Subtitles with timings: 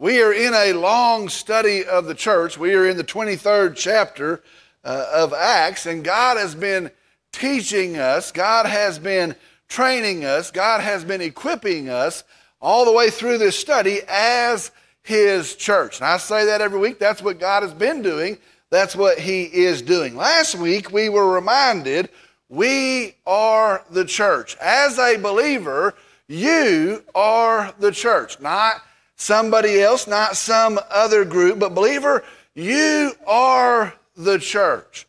[0.00, 2.56] We are in a long study of the church.
[2.56, 4.42] We are in the 23rd chapter
[4.82, 6.90] uh, of Acts, and God has been
[7.32, 9.36] teaching us, God has been
[9.68, 12.24] training us, God has been equipping us
[12.62, 14.70] all the way through this study as
[15.02, 16.00] His church.
[16.00, 16.98] And I say that every week.
[16.98, 18.38] That's what God has been doing,
[18.70, 20.16] that's what He is doing.
[20.16, 22.08] Last week, we were reminded
[22.48, 24.56] we are the church.
[24.62, 25.94] As a believer,
[26.26, 28.80] you are the church, not
[29.20, 32.24] somebody else, not some other group, but believer,
[32.54, 35.06] you are the church.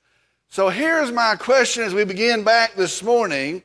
[0.50, 3.64] So here's my question as we begin back this morning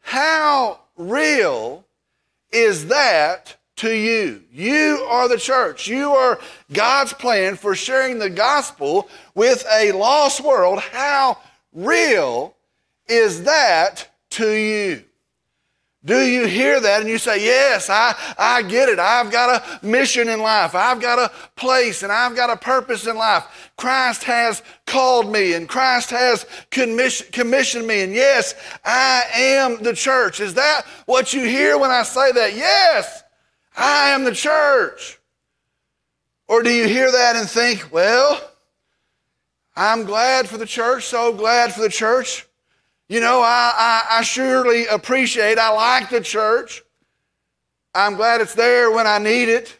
[0.00, 1.84] How real
[2.50, 4.42] is that to you?
[4.52, 5.86] You are the church.
[5.86, 6.40] You are
[6.72, 10.80] God's plan for sharing the gospel with a lost world.
[10.80, 11.38] How
[11.72, 12.56] real
[13.06, 15.04] is that to you?
[16.02, 18.98] Do you hear that and you say, Yes, I, I get it.
[18.98, 20.74] I've got a mission in life.
[20.74, 23.70] I've got a place and I've got a purpose in life.
[23.76, 28.00] Christ has called me and Christ has commissioned me.
[28.00, 30.40] And yes, I am the church.
[30.40, 32.56] Is that what you hear when I say that?
[32.56, 33.22] Yes,
[33.76, 35.18] I am the church.
[36.48, 38.40] Or do you hear that and think, Well,
[39.76, 42.46] I'm glad for the church, so glad for the church.
[43.10, 46.80] You know, I, I, I surely appreciate, I like the church.
[47.92, 49.76] I'm glad it's there when I need it.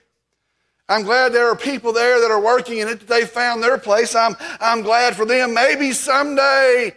[0.89, 3.79] I'm glad there are people there that are working in it, that they found their
[3.79, 4.17] place.
[4.17, 5.55] I'm, I'm glad for them.
[5.55, 6.93] Maybe someday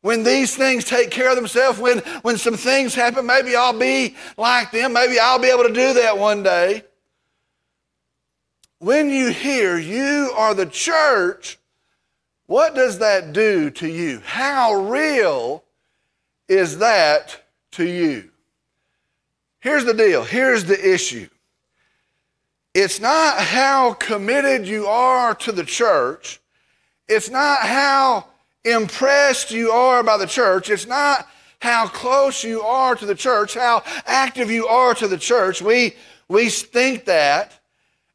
[0.00, 4.16] when these things take care of themselves, when, when some things happen, maybe I'll be
[4.36, 4.92] like them.
[4.92, 6.82] Maybe I'll be able to do that one day.
[8.80, 11.60] When you hear you are the church,
[12.46, 14.20] what does that do to you?
[14.24, 15.64] How real
[16.48, 18.30] is that to you?
[19.60, 20.24] Here's the deal.
[20.24, 21.28] Here's the issue.
[22.74, 26.40] It's not how committed you are to the church.
[27.06, 28.26] It's not how
[28.64, 30.70] impressed you are by the church.
[30.70, 31.28] It's not
[31.60, 35.62] how close you are to the church, how active you are to the church.
[35.62, 35.94] We,
[36.28, 37.60] we think that.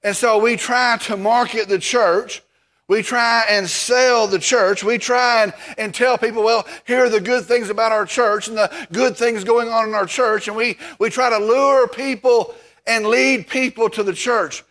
[0.03, 2.43] And so we try to market the church
[2.87, 4.83] we try and sell the church.
[4.83, 8.47] We try and, and tell people, well, here are the good things about our church
[8.47, 10.47] and the good things going on in our church.
[10.47, 12.55] And we, we try to lure people
[12.85, 14.63] and lead people to the church.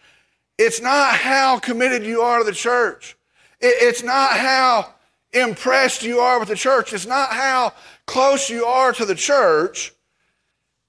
[0.57, 3.17] It's not how committed you are to the church.
[3.61, 4.95] It, it's not how
[5.33, 6.95] impressed you are with the church.
[6.95, 7.75] It's not how
[8.07, 9.93] close you are to the church,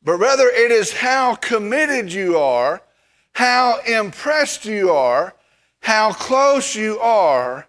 [0.02, 2.82] but rather it is how committed you are,
[3.34, 5.34] how impressed you are,
[5.82, 7.68] how close you are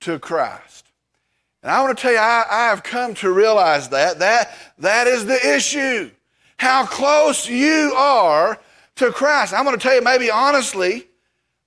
[0.00, 0.86] to Christ.
[1.62, 4.20] And I want to tell you, I, I have come to realize that.
[4.20, 6.10] That, that is the issue.
[6.58, 8.60] How close you are
[8.96, 9.52] to Christ.
[9.52, 11.06] I'm going to tell you, maybe honestly,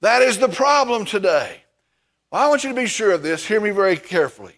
[0.02, 1.62] that is the problem today.
[2.32, 3.46] Well, I want you to be sure of this.
[3.46, 4.56] Hear me very carefully.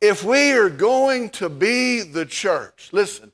[0.00, 3.32] If we are going to be the church, listen,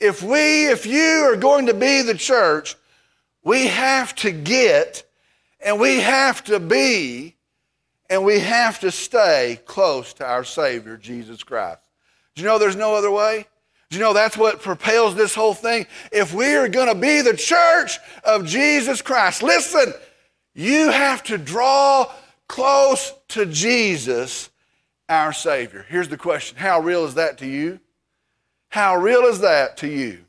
[0.00, 2.76] if we, if you are going to be the church,
[3.42, 5.07] we have to get
[5.60, 7.36] and we have to be
[8.10, 11.80] and we have to stay close to our Savior, Jesus Christ.
[12.34, 13.46] Do you know there's no other way?
[13.90, 15.86] Do you know that's what propels this whole thing?
[16.12, 19.92] If we are going to be the church of Jesus Christ, listen,
[20.54, 22.10] you have to draw
[22.48, 24.50] close to Jesus,
[25.08, 25.86] our Savior.
[25.88, 27.80] Here's the question How real is that to you?
[28.68, 30.24] How real is that to you?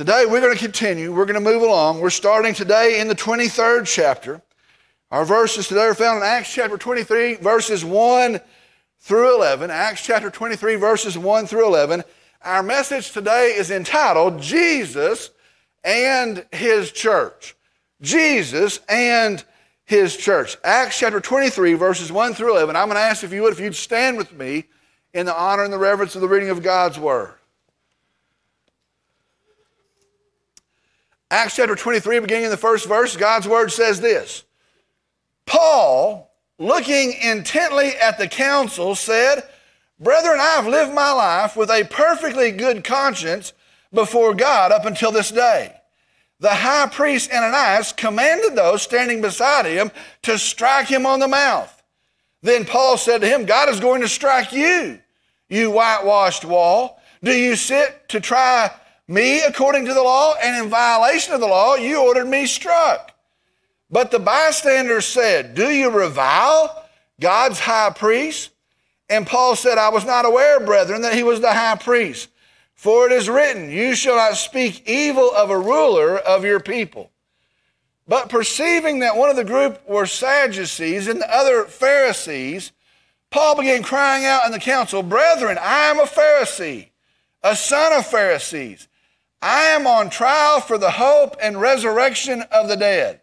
[0.00, 1.12] Today we're going to continue.
[1.12, 2.00] We're going to move along.
[2.00, 4.40] We're starting today in the 23rd chapter.
[5.10, 8.40] Our verses today are found in Acts chapter 23, verses 1
[9.00, 9.70] through 11.
[9.70, 12.02] Acts chapter 23, verses 1 through 11.
[12.40, 15.32] Our message today is entitled Jesus
[15.84, 17.54] and His Church.
[18.00, 19.44] Jesus and
[19.84, 20.56] His Church.
[20.64, 22.74] Acts chapter 23, verses 1 through 11.
[22.74, 24.64] I'm going to ask if you would, if you'd stand with me
[25.12, 27.34] in the honor and the reverence of the reading of God's Word.
[31.32, 34.44] Acts chapter 23, beginning in the first verse, God's word says this
[35.46, 39.44] Paul, looking intently at the council, said,
[40.00, 43.52] Brethren, I have lived my life with a perfectly good conscience
[43.92, 45.74] before God up until this day.
[46.40, 51.82] The high priest Ananias commanded those standing beside him to strike him on the mouth.
[52.42, 54.98] Then Paul said to him, God is going to strike you,
[55.48, 56.98] you whitewashed wall.
[57.22, 58.70] Do you sit to try
[59.10, 63.12] me according to the law, and in violation of the law, you ordered me struck.
[63.90, 66.84] But the bystanders said, Do you revile
[67.20, 68.50] God's high priest?
[69.08, 72.28] And Paul said, I was not aware, brethren, that he was the high priest.
[72.74, 77.10] For it is written, You shall not speak evil of a ruler of your people.
[78.06, 82.70] But perceiving that one of the group were Sadducees and the other Pharisees,
[83.30, 86.90] Paul began crying out in the council, Brethren, I am a Pharisee,
[87.42, 88.86] a son of Pharisees.
[89.42, 93.20] I am on trial for the hope and resurrection of the dead.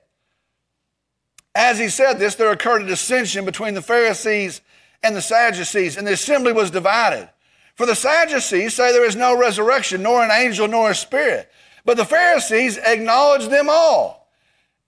[1.54, 4.62] As he said this, there occurred a dissension between the Pharisees
[5.04, 7.30] and the Sadducees, and the assembly was divided.
[7.75, 11.50] For the Sadducees say there is no resurrection, nor an angel, nor a spirit.
[11.86, 14.30] But the Pharisees acknowledge them all.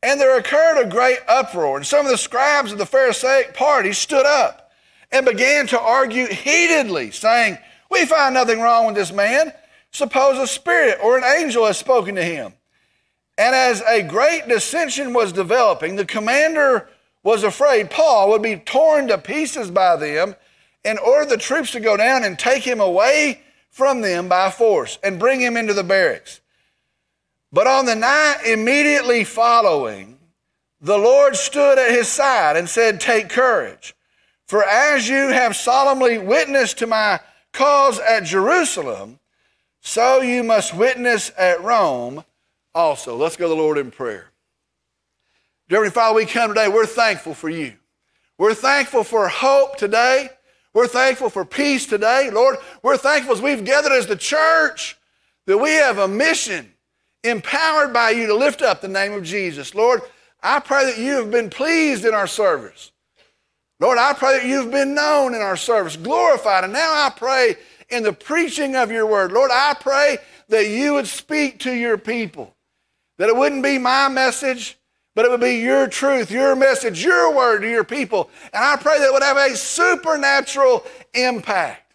[0.01, 3.93] And there occurred a great uproar, and some of the scribes of the Pharisaic party
[3.93, 4.71] stood up
[5.11, 7.57] and began to argue heatedly, saying,
[7.91, 9.53] We find nothing wrong with this man.
[9.91, 12.53] Suppose a spirit or an angel has spoken to him.
[13.37, 16.89] And as a great dissension was developing, the commander
[17.23, 20.35] was afraid Paul would be torn to pieces by them
[20.83, 24.97] and ordered the troops to go down and take him away from them by force
[25.03, 26.41] and bring him into the barracks.
[27.51, 30.19] But on the night immediately following,
[30.81, 33.95] the Lord stood at his side and said, Take courage,
[34.45, 37.19] for as you have solemnly witnessed to my
[37.51, 39.18] cause at Jerusalem,
[39.89, 42.23] so you must witness at Rome
[42.75, 43.17] also.
[43.17, 44.29] Let's go to the Lord in prayer.
[45.67, 47.73] Dear Heavenly Father, we come today, we're thankful for you.
[48.37, 50.29] We're thankful for hope today.
[50.75, 52.29] We're thankful for peace today.
[52.31, 54.95] Lord, we're thankful as we've gathered as the church
[55.47, 56.71] that we have a mission
[57.23, 59.73] empowered by you to lift up the name of Jesus.
[59.73, 60.01] Lord,
[60.43, 62.91] I pray that you have been pleased in our service.
[63.79, 66.63] Lord, I pray that you've been known in our service, glorified.
[66.63, 67.55] And now I pray
[67.89, 69.31] in the preaching of your word.
[69.31, 70.17] Lord, I pray
[70.49, 72.55] that you would speak to your people,
[73.17, 74.77] that it wouldn't be my message,
[75.15, 78.29] but it would be your truth, your message, your word to your people.
[78.53, 81.93] And I pray that it would have a supernatural impact,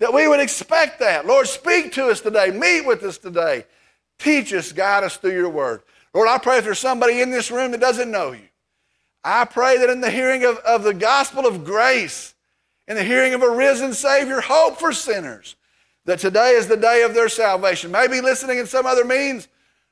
[0.00, 1.26] that we would expect that.
[1.26, 3.66] Lord, speak to us today, meet with us today,
[4.18, 5.82] teach us, guide us through your word.
[6.14, 8.48] Lord, I pray if there's somebody in this room that doesn't know you,
[9.22, 12.34] I pray that in the hearing of, of the gospel of grace,
[12.88, 15.56] in the hearing of a risen Savior, hope for sinners,
[16.04, 17.90] that today is the day of their salvation.
[17.90, 19.48] Maybe listening in some other means.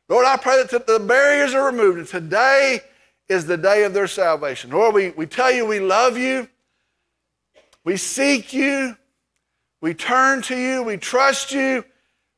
[0.09, 2.81] Lord, I pray that the barriers are removed and today
[3.29, 4.71] is the day of their salvation.
[4.71, 6.49] Lord, we, we tell you we love you,
[7.85, 8.97] we seek you,
[9.81, 11.85] we turn to you, we trust you,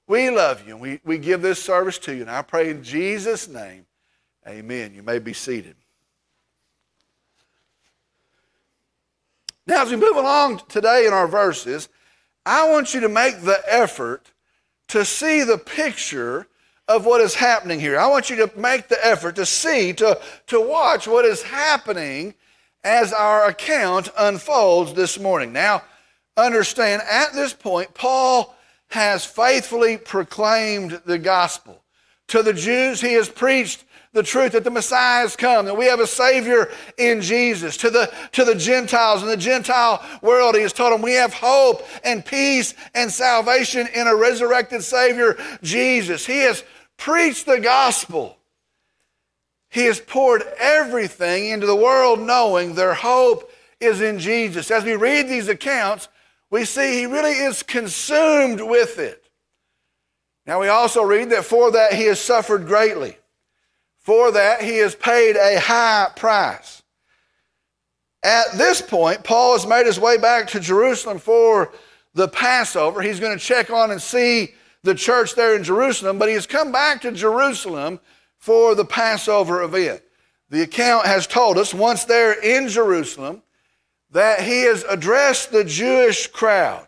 [0.08, 2.23] we love you, and we, we give this service to you.
[2.23, 3.87] And I pray in Jesus' name,
[4.47, 4.94] amen.
[4.94, 5.76] You may be seated.
[9.66, 11.88] Now, as we move along today in our verses,
[12.44, 14.30] I want you to make the effort
[14.88, 16.46] to see the picture
[16.86, 17.98] of what is happening here.
[17.98, 22.34] I want you to make the effort to see, to, to watch what is happening
[22.84, 25.52] as our account unfolds this morning.
[25.52, 25.82] Now,
[26.36, 28.54] understand at this point, Paul
[28.88, 31.82] has faithfully proclaimed the gospel.
[32.28, 33.84] To the Jews, he has preached
[34.16, 37.76] the truth that the Messiah has come, that we have a Savior in Jesus.
[37.76, 41.34] To the, to the Gentiles in the Gentile world, He has told them we have
[41.34, 46.24] hope and peace and salvation in a resurrected Savior, Jesus.
[46.24, 46.64] He has
[46.96, 48.38] preached the gospel.
[49.68, 54.70] He has poured everything into the world knowing their hope is in Jesus.
[54.70, 56.08] As we read these accounts,
[56.50, 59.28] we see He really is consumed with it.
[60.46, 63.19] Now, we also read that for that He has suffered greatly.
[64.06, 66.81] For that, he has paid a high price.
[68.22, 71.72] At this point, Paul has made his way back to Jerusalem for
[72.15, 73.03] the Passover.
[73.03, 76.46] He's going to check on and see the church there in Jerusalem, but he has
[76.46, 77.98] come back to Jerusalem
[78.39, 80.03] for the Passover event.
[80.51, 83.43] The account has told us, once there in Jerusalem,
[84.13, 86.86] that he has addressed the Jewish crowd,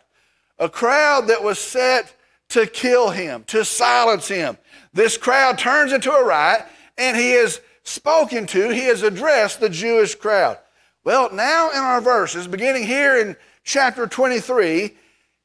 [0.57, 2.15] a crowd that was set
[2.47, 4.57] to kill him, to silence him.
[4.93, 6.65] This crowd turns into a riot
[6.99, 10.57] and he has spoken to, he has addressed the Jewish crowd.
[11.03, 14.95] Well, now in our verses, beginning here in chapter 23,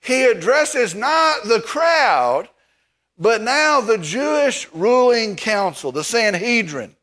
[0.00, 2.48] he addresses not the crowd,
[3.16, 6.96] but now the Jewish ruling council, the Sanhedrin.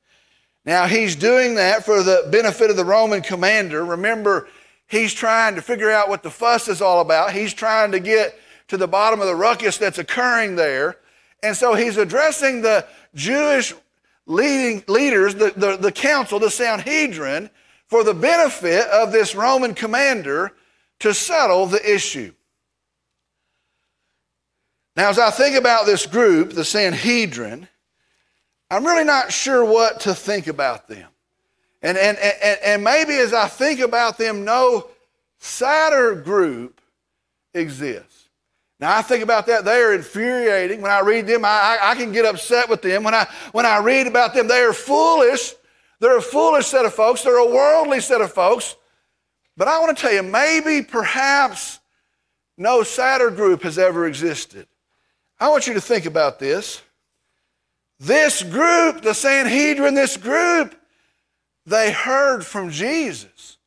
[0.65, 3.83] Now, he's doing that for the benefit of the Roman commander.
[3.83, 4.47] Remember,
[4.85, 7.33] he's trying to figure out what the fuss is all about.
[7.33, 10.97] He's trying to get to the bottom of the ruckus that's occurring there.
[11.41, 13.73] And so he's addressing the Jewish
[14.25, 17.49] leading leaders, the, the, the council, the Sanhedrin,
[17.87, 20.53] for the benefit of this Roman commander
[20.99, 22.33] to settle the issue.
[24.95, 27.67] Now, as I think about this group, the Sanhedrin,
[28.69, 31.07] I'm really not sure what to think about them.
[31.81, 34.87] And, and, and, and maybe as I think about them, no
[35.39, 36.79] sadder group
[37.53, 38.10] exists.
[38.81, 40.81] Now I think about that, they are infuriating.
[40.81, 43.03] When I read them, I, I, I, can get upset with them.
[43.03, 45.53] When I, when I read about them, they are foolish
[45.99, 47.21] They're a foolish set of folks.
[47.21, 48.75] They're a worldly set of folks.
[49.55, 51.79] But I want to tell you, maybe, perhaps,
[52.57, 54.65] no sadder group has ever existed.
[55.39, 56.81] I want you to think about this.
[57.99, 60.75] This group, the Sanhedrin, this group,
[61.67, 63.57] they heard from Jesus.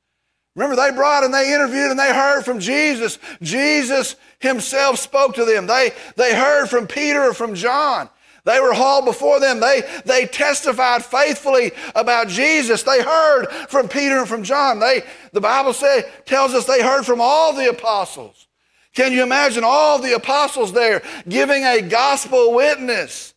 [0.56, 3.18] Remember, they brought and they interviewed and they heard from Jesus.
[3.42, 5.66] Jesus himself spoke to them.
[5.66, 8.08] They, they heard from Peter or from John.
[8.44, 9.58] They were hauled before them.
[9.58, 12.82] They, they testified faithfully about Jesus.
[12.82, 14.78] They heard from Peter and from John.
[14.78, 18.46] They, the Bible say, tells us they heard from all the apostles.
[18.94, 23.34] Can you imagine all the apostles there giving a gospel witness?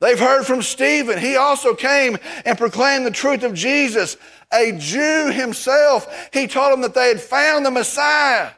[0.00, 1.18] They've heard from Stephen.
[1.18, 4.16] He also came and proclaimed the truth of Jesus.
[4.52, 8.50] A Jew himself, he told them that they had found the Messiah.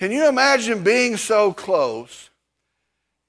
[0.00, 2.30] Can you imagine being so close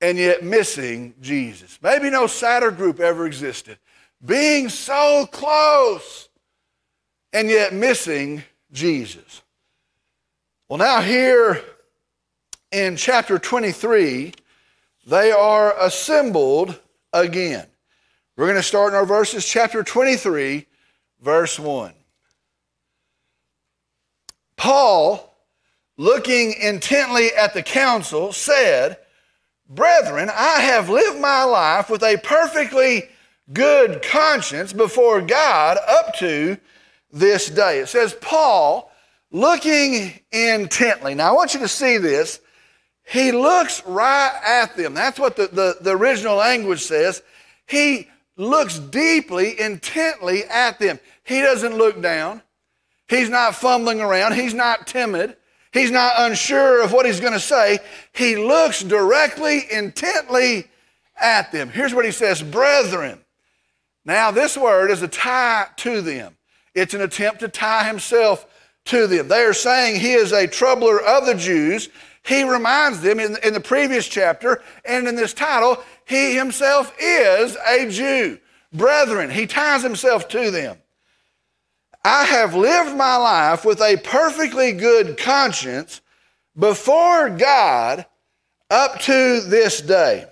[0.02, 1.80] and yet missing Jesus.
[1.82, 3.78] Maybe no sadder group ever existed.
[4.26, 6.28] Being so close
[7.32, 9.42] and yet missing Jesus.
[10.68, 11.62] Well, now here
[12.72, 14.34] in chapter 23,
[15.06, 16.80] they are assembled
[17.14, 17.68] again.
[18.36, 20.66] We're going to start in our verses, chapter 23,
[21.22, 21.94] verse 1.
[24.56, 25.31] Paul,
[26.02, 28.98] looking intently at the council, said,
[29.70, 33.04] Brethren, I have lived my life with a perfectly
[33.54, 36.58] good conscience before God up to
[37.12, 37.82] this day.
[37.82, 38.92] It says, Paul,
[39.30, 41.14] looking intently.
[41.14, 42.42] Now, I want you to see this.
[43.06, 44.96] He looks right at them.
[44.96, 47.22] That's what the, the, the original language says.
[47.68, 51.00] He looks deeply, intently at them.
[51.24, 52.42] He doesn't look down.
[53.08, 54.34] He's not fumbling around.
[54.34, 55.38] He's not timid.
[55.72, 57.80] He's not unsure of what he's going to say.
[58.14, 60.68] He looks directly, intently
[61.20, 61.70] at them.
[61.70, 63.20] Here's what he says Brethren.
[64.04, 66.38] Now, this word is a tie to them,
[66.76, 68.46] it's an attempt to tie himself
[68.86, 69.28] to them.
[69.28, 71.90] They are saying he is a troubler of the Jews.
[72.24, 77.58] He reminds them in, in the previous chapter and in this title, he himself is
[77.68, 78.40] a Jew.
[78.74, 80.78] Brethren, he ties himself to them.
[82.04, 86.02] I have lived my life with a perfectly good conscience
[86.58, 88.06] before God
[88.70, 90.26] up to this day.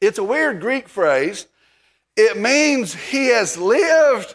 [0.00, 1.46] It's a weird Greek phrase.
[2.16, 4.34] It means he has lived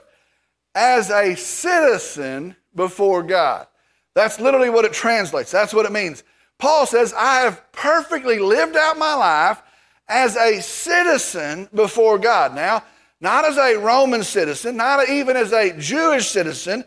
[0.75, 3.67] as a citizen before God.
[4.13, 5.51] That's literally what it translates.
[5.51, 6.23] That's what it means.
[6.57, 9.61] Paul says, I have perfectly lived out my life
[10.07, 12.53] as a citizen before God.
[12.53, 12.83] Now,
[13.21, 16.83] not as a Roman citizen, not even as a Jewish citizen,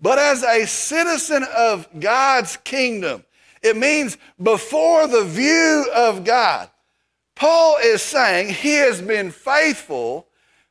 [0.00, 3.24] but as a citizen of God's kingdom.
[3.62, 6.70] It means before the view of God.
[7.34, 10.28] Paul is saying he has been faithful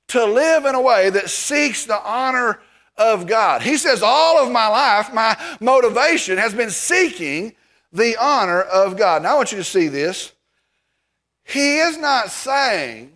[0.09, 2.59] to live in a way that seeks the honor
[2.97, 3.61] of God.
[3.61, 7.53] He says, All of my life, my motivation has been seeking
[7.91, 9.23] the honor of God.
[9.23, 10.31] Now I want you to see this.
[11.43, 13.12] He is not saying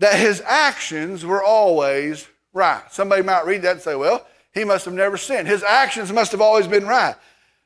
[0.00, 2.82] that his actions were always right.
[2.90, 5.46] Somebody might read that and say, well, he must have never sinned.
[5.46, 7.14] His actions must have always been right.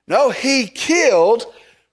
[0.06, 1.46] No, he killed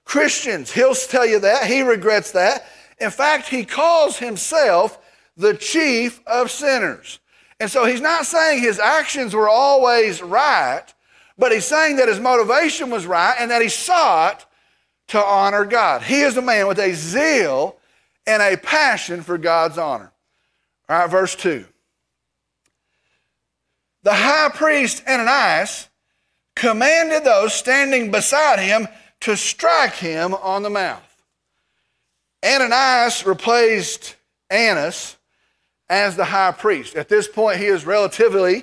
[0.04, 0.70] Christians.
[0.70, 1.66] He'll tell you that.
[1.66, 2.66] He regrets that.
[3.00, 4.98] In fact, he calls himself
[5.36, 7.20] the chief of sinners.
[7.58, 10.84] And so he's not saying his actions were always right,
[11.38, 14.44] but he's saying that his motivation was right and that he sought
[15.08, 16.02] to honor God.
[16.02, 17.78] He is a man with a zeal
[18.26, 20.11] and a passion for God's honor.
[20.92, 21.64] All right, verse 2.
[24.02, 25.88] The high priest Ananias
[26.54, 28.86] commanded those standing beside him
[29.20, 31.24] to strike him on the mouth.
[32.44, 34.16] Ananias replaced
[34.50, 35.16] Annas
[35.88, 36.94] as the high priest.
[36.94, 38.62] At this point, he is relatively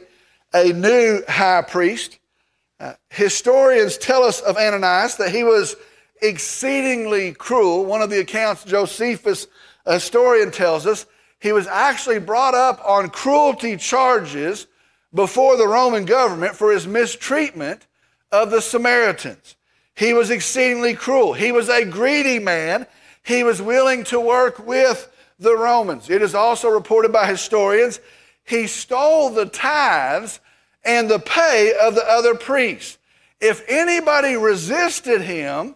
[0.54, 2.20] a new high priest.
[2.80, 5.76] Uh, historians tell us of Ananias that he was
[6.22, 7.86] exceedingly cruel.
[7.86, 9.48] One of the accounts Josephus,
[9.88, 11.08] a historian, tells us
[11.40, 14.68] he was actually brought up on cruelty charges
[15.14, 17.88] before the Roman government for his mistreatment
[18.32, 19.56] of the Samaritans.
[19.96, 21.34] He was exceedingly cruel.
[21.34, 22.86] He was a greedy man.
[23.24, 26.10] He was willing to work with the Romans.
[26.10, 28.00] It is also reported by historians
[28.50, 30.40] he stole the tithes
[30.84, 32.98] and the pay of the other priests.
[33.40, 35.76] If anybody resisted him,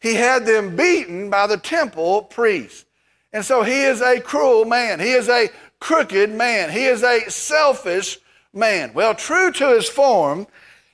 [0.00, 2.84] he had them beaten by the temple priests.
[3.32, 5.00] And so he is a cruel man.
[5.00, 5.48] He is a
[5.80, 6.70] crooked man.
[6.70, 8.18] He is a selfish
[8.52, 8.92] man.
[8.94, 10.46] Well, true to his form,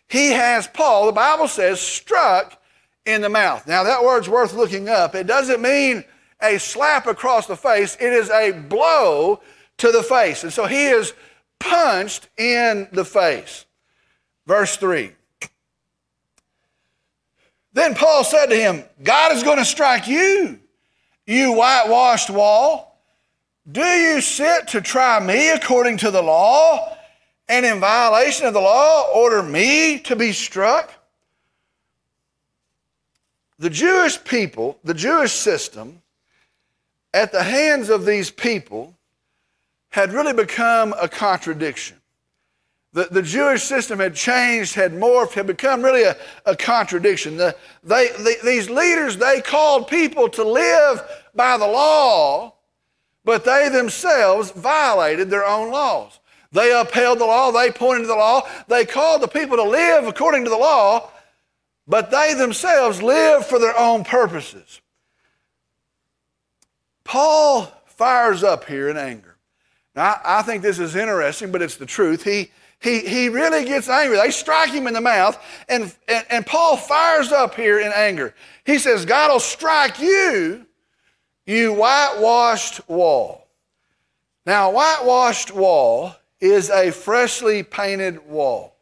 [0.09, 2.61] he has Paul, the Bible says, struck
[3.05, 3.67] in the mouth.
[3.67, 5.15] Now, that word's worth looking up.
[5.15, 6.05] It doesn't mean
[6.41, 9.41] a slap across the face, it is a blow
[9.79, 10.45] to the face.
[10.45, 11.13] And so he is
[11.59, 13.65] punched in the face.
[14.47, 15.13] Verse 3.
[17.73, 20.59] Then Paul said to him, God is going to strike you,
[21.29, 22.99] you whitewashed wall.
[23.71, 26.97] Do you sit to try me according to the law,
[27.51, 30.91] and in violation of the law, order me to be struck?
[33.59, 36.01] The Jewish people, the Jewish system,
[37.13, 38.97] at the hands of these people,
[39.91, 41.98] had really become a contradiction.
[42.93, 46.17] The, the Jewish system had changed, had morphed, had become really a,
[46.47, 47.37] a contradiction.
[47.37, 47.55] The,
[47.85, 51.03] they, the, these leaders, they called people to live
[51.35, 52.55] by the law,
[53.25, 56.19] but they themselves violated their own laws.
[56.51, 60.07] They upheld the law, they pointed to the law, they called the people to live
[60.07, 61.11] according to the law,
[61.87, 64.81] but they themselves lived for their own purposes.
[67.05, 69.37] Paul fires up here in anger.
[69.95, 72.23] Now, I, think this is interesting, but it's the truth.
[72.23, 72.51] He,
[72.81, 74.17] he, he really gets angry.
[74.17, 78.35] They strike him in the mouth, and, and, and Paul fires up here in anger.
[78.65, 80.65] He says, God will strike you,
[81.45, 83.49] you whitewashed wall.
[84.47, 88.77] Now, a whitewashed wall is a freshly painted wall.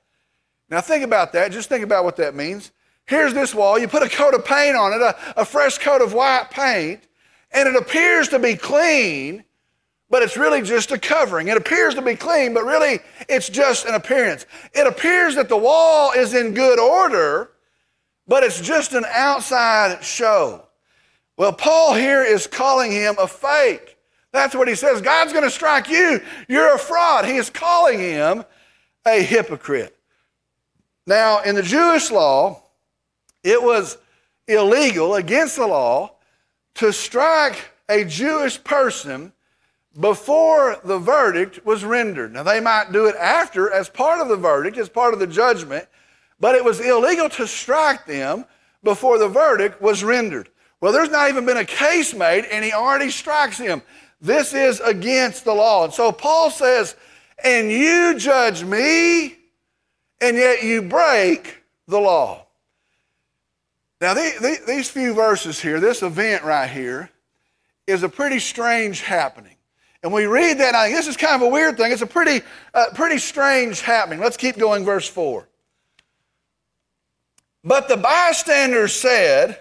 [0.68, 1.52] Now, think about that.
[1.52, 2.72] Just think about what that means.
[3.06, 3.78] Here's this wall.
[3.78, 7.02] You put a coat of paint on it, a, a fresh coat of white paint,
[7.52, 9.44] and it appears to be clean,
[10.08, 11.48] but it's really just a covering.
[11.48, 14.46] It appears to be clean, but really it's just an appearance.
[14.72, 17.50] It appears that the wall is in good order,
[18.26, 20.66] but it's just an outside show.
[21.36, 23.96] Well, Paul here is calling him a fake.
[24.32, 25.00] That's what he says.
[25.00, 26.20] God's going to strike you.
[26.48, 27.24] You're a fraud.
[27.24, 28.44] He is calling him
[29.06, 29.96] a hypocrite.
[31.06, 32.62] Now, in the Jewish law,
[33.42, 33.98] it was
[34.48, 36.12] illegal against the law
[36.74, 39.32] to strike a Jewish person
[39.96, 42.32] before the verdict was rendered.
[42.32, 45.26] Now, they might do it after as part of the verdict, as part of the
[45.26, 45.86] judgment,
[46.38, 48.44] but it was illegal to strike them
[48.82, 50.48] before the verdict was rendered.
[50.80, 53.82] Well, there's not even been a case made, and he already strikes him.
[54.20, 55.84] This is against the law.
[55.84, 56.94] And so Paul says,
[57.42, 59.36] And you judge me,
[60.20, 62.46] and yet you break the law.
[64.00, 67.10] Now, these few verses here, this event right here,
[67.86, 69.55] is a pretty strange happening.
[70.02, 71.90] And we read that, and I think this is kind of a weird thing.
[71.90, 74.20] It's a pretty, uh, pretty strange happening.
[74.20, 75.48] Let's keep going, verse 4.
[77.64, 79.58] But the bystanders said,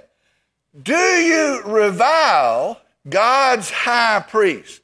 [0.79, 4.81] Do you revile God's high priest?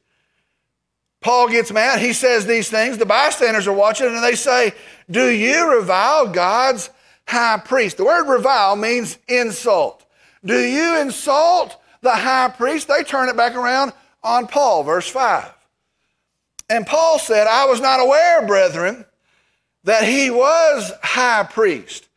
[1.20, 2.00] Paul gets mad.
[2.00, 2.98] He says these things.
[2.98, 4.72] The bystanders are watching, and they say,
[5.08, 6.90] Do you revile God's
[7.28, 7.96] high priest?
[7.96, 10.04] The word revile means insult.
[10.44, 12.88] Do you insult the high priest?
[12.88, 15.52] They turn it back around on Paul, verse 5.
[16.68, 19.04] And Paul said, I was not aware, brethren,
[19.84, 22.08] that he was high priest.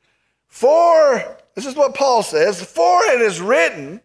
[0.48, 4.02] For, this is what Paul says, for it is written,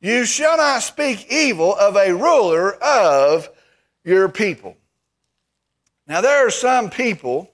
[0.00, 3.48] you shall not speak evil of a ruler of
[4.04, 4.76] your people.
[6.06, 7.50] Now, there are some people,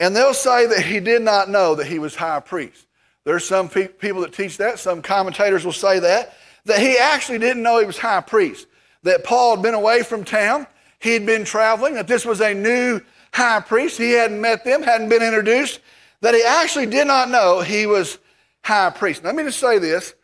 [0.00, 2.86] and they'll say that he did not know that he was high priest.
[3.24, 4.78] There are some pe- people that teach that.
[4.78, 8.66] Some commentators will say that that he actually didn't know he was high priest,
[9.02, 10.66] that Paul had been away from town,
[10.98, 13.00] he had been traveling, that this was a new
[13.32, 13.98] high priest.
[13.98, 15.80] He hadn't met them, hadn't been introduced,
[16.20, 18.18] that he actually did not know he was
[18.62, 19.22] high priest.
[19.24, 20.14] Let me just say this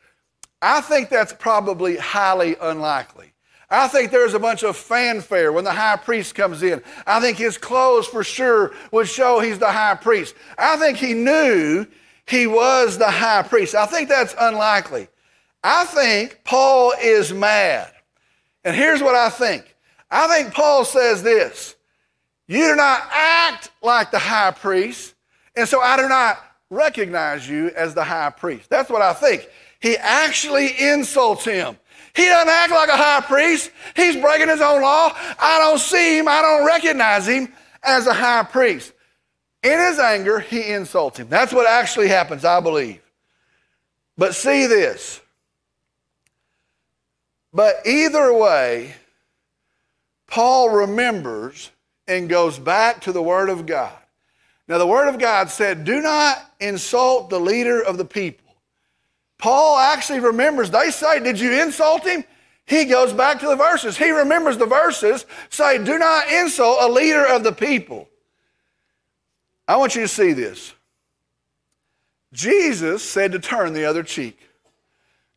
[0.62, 3.33] I think that's probably highly unlikely.
[3.72, 6.83] I think there's a bunch of fanfare when the high priest comes in.
[7.07, 10.35] I think his clothes for sure would show he's the high priest.
[10.59, 11.87] I think he knew
[12.26, 13.76] he was the high priest.
[13.76, 15.09] I think that's unlikely.
[15.62, 17.92] I think Paul is mad.
[18.64, 19.74] And here's what I think
[20.10, 21.76] I think Paul says this
[22.48, 25.14] You do not act like the high priest,
[25.56, 26.38] and so I do not
[26.70, 28.68] recognize you as the high priest.
[28.70, 29.48] That's what I think.
[29.80, 31.76] He actually insults him.
[32.14, 33.70] He doesn't act like a high priest.
[33.96, 35.12] He's breaking his own law.
[35.38, 36.28] I don't see him.
[36.28, 38.92] I don't recognize him as a high priest.
[39.62, 41.28] In his anger, he insults him.
[41.28, 43.00] That's what actually happens, I believe.
[44.18, 45.20] But see this
[47.52, 48.94] but either way,
[50.26, 51.70] Paul remembers
[52.06, 53.92] and goes back to the Word of God.
[54.68, 58.54] Now, the Word of God said, Do not insult the leader of the people.
[59.38, 62.24] Paul actually remembers, they say, Did you insult him?
[62.66, 63.96] He goes back to the verses.
[63.96, 68.08] He remembers the verses say, Do not insult a leader of the people.
[69.66, 70.72] I want you to see this.
[72.32, 74.38] Jesus said to turn the other cheek.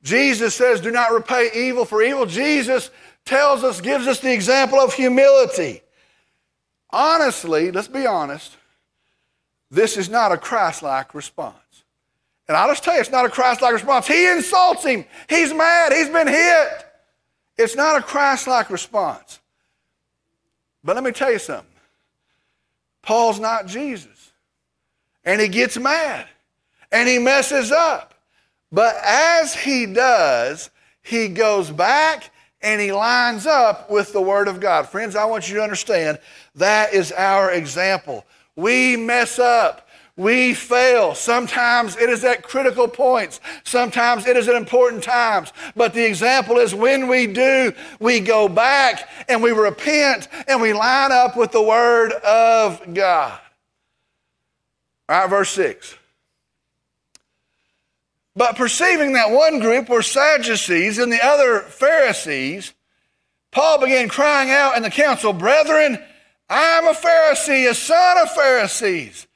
[0.04, 2.26] Jesus says, do not repay evil for evil.
[2.26, 2.92] Jesus
[3.26, 5.82] tells us, gives us the example of humility.
[6.92, 8.58] honestly, let's be honest,
[9.72, 11.56] this is not a Christ like response.
[12.48, 14.06] And I'll just tell you, it's not a Christ like response.
[14.06, 16.68] He insults him, he's mad, he's been hit.
[17.58, 19.40] It's not a Christ like response.
[20.84, 21.68] But let me tell you something
[23.02, 24.32] Paul's not Jesus.
[25.24, 26.28] And he gets mad
[26.92, 28.13] and he messes up.
[28.74, 30.72] But as he does,
[31.04, 34.90] he goes back and he lines up with the Word of God.
[34.90, 36.18] Friends, I want you to understand
[36.56, 38.26] that is our example.
[38.56, 39.88] We mess up.
[40.16, 41.14] We fail.
[41.14, 43.42] Sometimes it is at critical points.
[43.64, 45.54] Sometimes it is at important times.
[45.76, 50.74] But the example is when we do, we go back and we repent and we
[50.74, 53.40] line up with the Word of God.
[55.10, 55.98] All right, verse 6.
[58.36, 62.74] But perceiving that one group were Sadducees and the other Pharisees,
[63.52, 66.04] Paul began crying out in the council, Brethren,
[66.50, 69.28] I am a Pharisee, a son of Pharisees.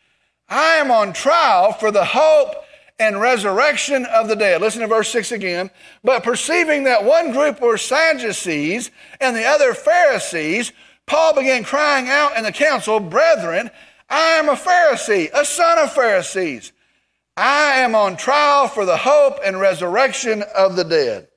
[0.50, 2.56] I am on trial for the hope
[3.00, 4.62] and resurrection of the dead.
[4.62, 5.70] Listen to verse 6 again.
[6.04, 8.90] But perceiving that one group were Sadducees
[9.22, 10.72] and the other Pharisees,
[11.06, 13.70] Paul began crying out in the council, Brethren,
[14.10, 16.72] I am a Pharisee, a son of Pharisees.
[17.38, 21.28] I am on trial for the hope and resurrection of the dead.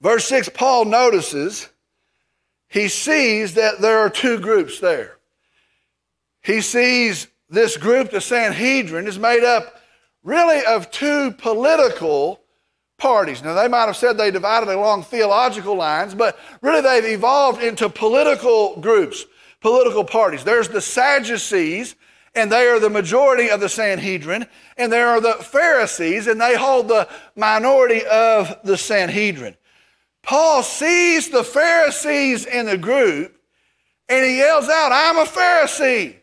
[0.00, 1.68] Verse 6, Paul notices,
[2.68, 5.16] he sees that there are two groups there.
[6.42, 9.80] He sees this group, the Sanhedrin, is made up
[10.22, 12.40] really of two political
[12.96, 13.42] parties.
[13.42, 17.88] Now, they might have said they divided along theological lines, but really they've evolved into
[17.88, 19.24] political groups,
[19.60, 20.44] political parties.
[20.44, 21.96] There's the Sadducees,
[22.34, 26.56] and they are the majority of the Sanhedrin, and there are the Pharisees, and they
[26.56, 29.56] hold the minority of the Sanhedrin.
[30.22, 33.36] Paul sees the Pharisees in the group,
[34.08, 36.16] and he yells out, I'm a Pharisee.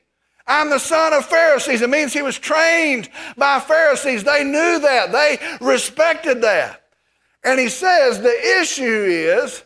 [0.48, 1.82] I'm the son of Pharisees.
[1.82, 4.24] It means he was trained by Pharisees.
[4.24, 6.84] They knew that, they respected that.
[7.44, 9.64] And he says, The issue is,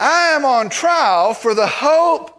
[0.00, 2.37] I am on trial for the hope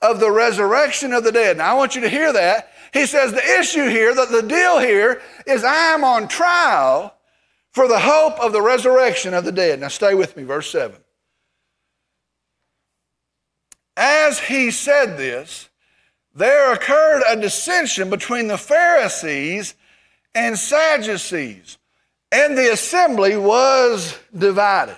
[0.00, 1.58] of the resurrection of the dead.
[1.58, 2.72] Now, I want you to hear that.
[2.92, 7.14] He says, The issue here, that the deal here is, I am on trial
[7.72, 9.80] for the hope of the resurrection of the dead.
[9.80, 10.96] Now, stay with me, verse 7.
[13.96, 15.68] As he said this,
[16.34, 19.74] there occurred a dissension between the Pharisees
[20.34, 21.78] and Sadducees,
[22.30, 24.96] and the assembly was divided.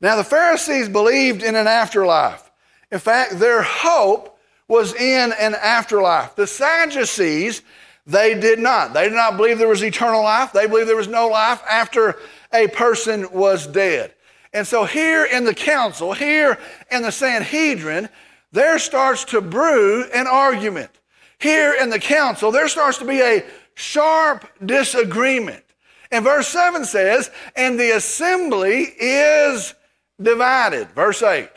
[0.00, 2.49] Now, the Pharisees believed in an afterlife.
[2.90, 6.36] In fact, their hope was in an afterlife.
[6.36, 7.62] The Sadducees,
[8.06, 8.92] they did not.
[8.94, 10.52] They did not believe there was eternal life.
[10.52, 12.18] They believed there was no life after
[12.52, 14.14] a person was dead.
[14.52, 16.58] And so, here in the council, here
[16.90, 18.08] in the Sanhedrin,
[18.52, 20.90] there starts to brew an argument.
[21.38, 25.64] Here in the council, there starts to be a sharp disagreement.
[26.10, 29.74] And verse 7 says, and the assembly is
[30.20, 30.90] divided.
[30.90, 31.48] Verse 8.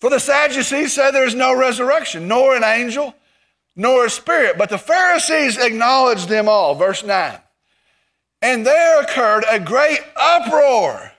[0.00, 3.14] For the Sadducees say there is no resurrection, nor an angel,
[3.74, 4.58] nor a spirit.
[4.58, 6.74] But the Pharisees acknowledged them all.
[6.74, 7.38] Verse 9.
[8.40, 11.12] And there occurred a great uproar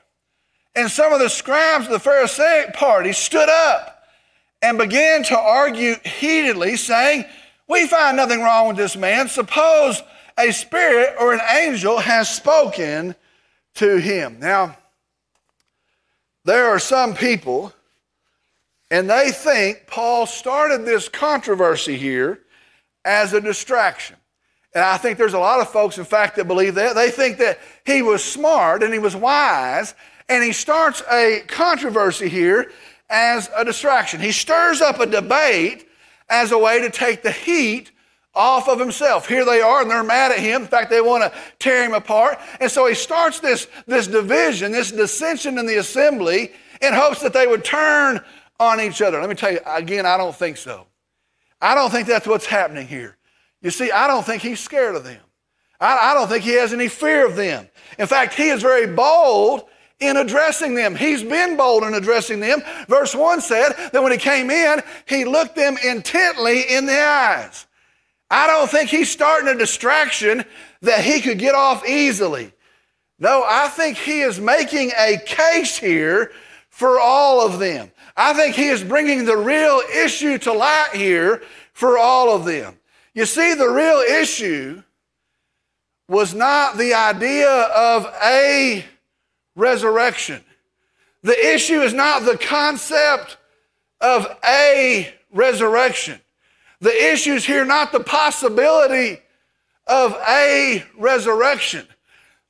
[0.80, 4.04] and some of the scribes of the Pharisaic party stood up
[4.62, 7.26] and began to argue heatedly, saying,
[7.68, 9.28] We find nothing wrong with this man.
[9.28, 10.02] Suppose
[10.38, 13.16] a spirit or an angel has spoken
[13.76, 14.40] to him.
[14.40, 14.78] Now,
[16.46, 17.74] there are some people,
[18.92, 22.42] and they think Paul started this controversy here
[23.06, 24.16] as a distraction.
[24.74, 26.96] And I think there's a lot of folks, in fact, that believe that.
[26.96, 29.96] They think that he was smart and he was wise
[30.28, 32.72] and he starts a controversy here
[33.10, 34.20] as a distraction.
[34.20, 35.88] He stirs up a debate
[36.30, 37.92] as a way to take the heat
[38.36, 39.28] off of himself.
[39.28, 40.62] Here they are, and they're mad at him.
[40.62, 42.40] In fact, they want to tear him apart.
[42.62, 47.34] And so he starts this, this division, this dissension in the assembly in hopes that
[47.34, 48.24] they would turn
[48.60, 49.20] on each other.
[49.20, 50.86] Let me tell you, again, I don't think so.
[51.62, 53.18] I don't think that's what's happening here.
[53.62, 55.22] You see, I don't think he's scared of them.
[55.80, 57.68] I, I don't think he has any fear of them.
[57.98, 59.64] In fact, he is very bold
[60.00, 60.96] in addressing them.
[60.96, 62.62] He's been bold in addressing them.
[62.88, 67.66] Verse 1 said that when he came in, he looked them intently in the eyes.
[68.32, 70.46] I don't think he's starting a distraction
[70.82, 72.54] that he could get off easily.
[73.18, 76.32] No, I think he is making a case here
[76.70, 77.92] for all of them.
[78.20, 82.78] I think he is bringing the real issue to light here for all of them.
[83.14, 84.84] You see, the real issue
[86.10, 88.84] was not the idea of a
[89.56, 90.44] resurrection.
[91.24, 93.38] The issue is not the concept
[94.02, 96.20] of a resurrection.
[96.82, 99.22] The issue is here not the possibility
[99.88, 101.88] of a resurrection.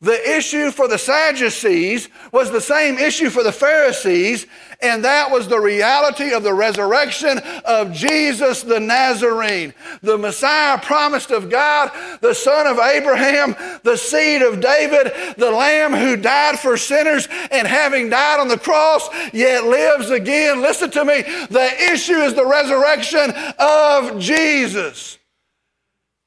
[0.01, 4.47] The issue for the Sadducees was the same issue for the Pharisees,
[4.81, 11.31] and that was the reality of the resurrection of Jesus the Nazarene, the Messiah promised
[11.31, 16.77] of God, the son of Abraham, the seed of David, the Lamb who died for
[16.77, 20.61] sinners, and having died on the cross, yet lives again.
[20.61, 21.21] Listen to me.
[21.49, 25.18] The issue is the resurrection of Jesus.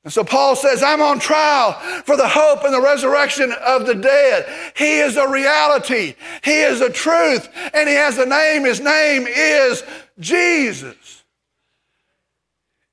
[0.04, 3.94] And so Paul says, I'm on trial for the hope and the resurrection of the
[3.94, 4.72] dead.
[4.76, 6.14] He is a reality.
[6.42, 7.48] He is a truth.
[7.72, 8.64] And he has a name.
[8.64, 9.84] His name is
[10.18, 11.22] Jesus.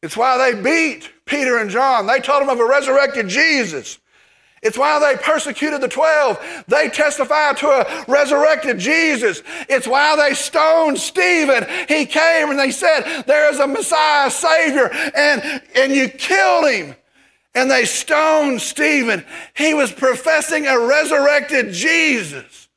[0.03, 2.05] It's why they beat Peter and John.
[2.05, 3.97] They told them of a resurrected Jesus.
[4.61, 6.65] It's why they persecuted the 12.
[6.67, 9.41] They testified to a resurrected Jesus.
[9.69, 11.65] It's why they stoned Stephen.
[11.87, 16.95] He came and they said, There is a Messiah, Savior, and, and you killed him
[17.55, 19.25] and they stoned Stephen.
[19.55, 22.67] He was professing a resurrected Jesus.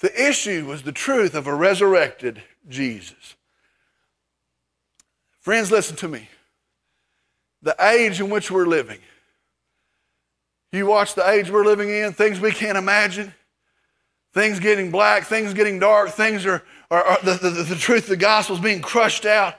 [0.00, 3.36] The issue was the truth of a resurrected Jesus.
[5.40, 6.28] Friends, listen to me.
[7.62, 8.98] The age in which we're living,
[10.72, 13.32] you watch the age we're living in, things we can't imagine,
[14.34, 18.10] things getting black, things getting dark, things are, are, are the, the, the truth of
[18.10, 19.54] the gospel is being crushed out.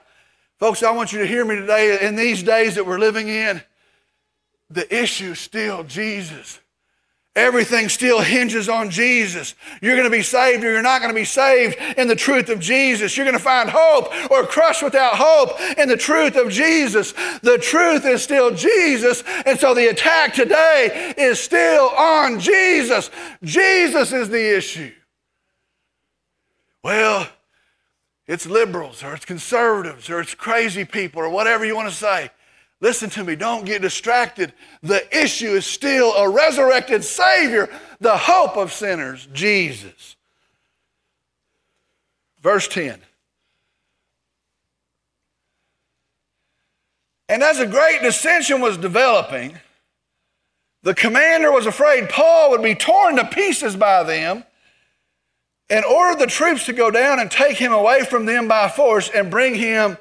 [0.58, 2.06] Folks, I want you to hear me today.
[2.06, 3.62] In these days that we're living in,
[4.70, 6.60] the issue is still Jesus.
[7.36, 9.56] Everything still hinges on Jesus.
[9.82, 12.48] You're going to be saved or you're not going to be saved in the truth
[12.48, 13.18] of Jesus.
[13.18, 17.12] You're going to find hope or crushed without hope in the truth of Jesus.
[17.42, 19.22] The truth is still Jesus.
[19.46, 23.12] And so the attack today is still on Jesus.
[23.44, 24.94] Jesus is the issue.
[26.84, 27.28] Well,
[28.28, 32.32] it's liberals or it's conservatives or it's crazy people or whatever you want to say.
[32.82, 34.54] Listen to me, don't get distracted.
[34.84, 40.16] The issue is still a resurrected Savior, the hope of sinners, Jesus.
[42.42, 43.00] Verse 10.
[47.28, 49.58] And as a great dissension was developing,
[50.84, 54.44] the commander was afraid Paul would be torn to pieces by them
[55.70, 59.10] and ordered the troops to go down and take him away from them by force
[59.10, 59.98] and bring him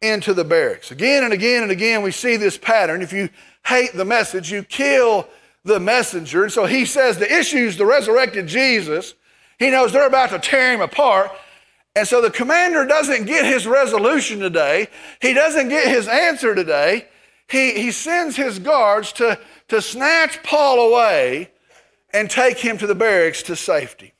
[0.00, 0.90] into the barracks.
[0.90, 3.02] Again and again and again, we see this pattern.
[3.02, 3.28] If you
[3.66, 5.28] hate the message, you kill
[5.64, 6.44] the messenger.
[6.44, 9.14] And so he says the issue is the resurrected Jesus.
[9.58, 11.30] He knows they're about to tear him apart.
[11.96, 14.88] And so the commander doesn't get his resolution today.
[15.20, 17.08] He doesn't get his answer today.
[17.48, 21.50] He, he sends his guards to, to snatch Paul away
[22.14, 24.14] and take him to the barracks to safety.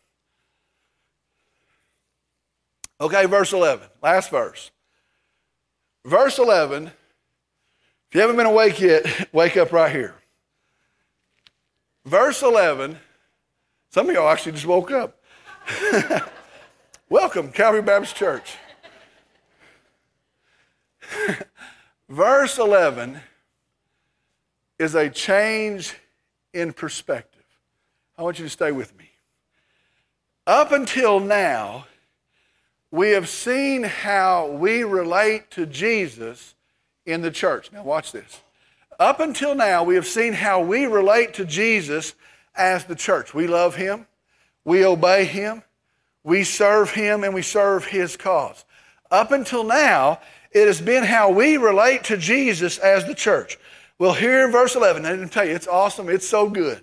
[3.00, 4.70] Okay, verse 11, last verse.
[6.04, 10.14] Verse 11, if you haven't been awake yet, wake up right here.
[12.04, 12.98] Verse 11,
[13.90, 15.18] some of y'all actually just woke up.
[17.08, 18.56] Welcome, Calvary Baptist Church.
[22.08, 23.18] Verse 11
[24.78, 25.94] is a change
[26.52, 27.44] in perspective.
[28.18, 29.10] I want you to stay with me.
[30.46, 31.86] Up until now,
[32.90, 36.54] we have seen how we relate to Jesus
[37.06, 37.70] in the church.
[37.72, 38.40] Now, watch this.
[38.98, 42.14] Up until now, we have seen how we relate to Jesus
[42.54, 43.32] as the church.
[43.32, 44.06] We love him,
[44.64, 45.62] we obey him,
[46.24, 48.64] we serve him, and we serve his cause.
[49.10, 50.20] Up until now,
[50.52, 53.58] it has been how we relate to Jesus as the church.
[53.98, 56.82] Well, here in verse 11, I didn't tell you, it's awesome, it's so good.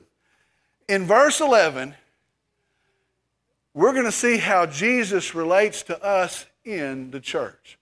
[0.87, 1.95] In verse 11,
[3.77, 7.77] we're going to see how Jesus relates to us in the church.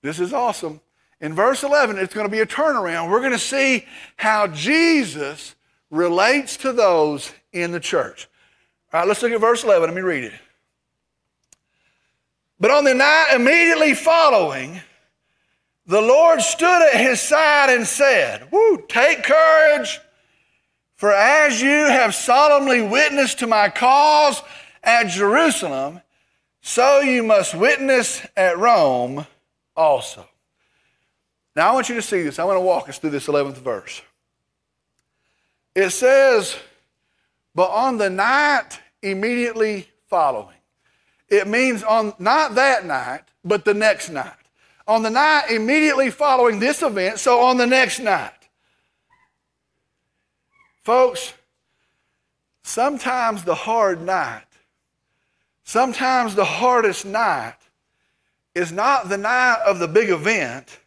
[0.00, 0.80] This is awesome.
[1.20, 3.10] In verse 11, it's going to be a turnaround.
[3.10, 3.84] We're going to see
[4.16, 5.54] how Jesus
[5.90, 8.26] relates to those in the church.
[8.90, 9.82] All right, let's look at verse 11.
[9.82, 10.32] Let me read it.
[12.58, 14.80] But on the night immediately following,
[15.86, 20.00] the Lord stood at his side and said, Woo, take courage,
[20.96, 24.40] for as you have solemnly witnessed to my cause,
[24.84, 26.00] at Jerusalem,
[26.60, 29.26] so you must witness at Rome
[29.76, 30.26] also.
[31.56, 32.38] Now, I want you to see this.
[32.38, 34.02] I want to walk us through this 11th verse.
[35.74, 36.56] It says,
[37.54, 40.56] but on the night immediately following.
[41.28, 44.32] It means on not that night, but the next night.
[44.86, 48.32] On the night immediately following this event, so on the next night.
[50.82, 51.32] Folks,
[52.62, 54.44] sometimes the hard night
[55.64, 57.56] Sometimes the hardest night
[58.54, 60.78] is not the night of the big event,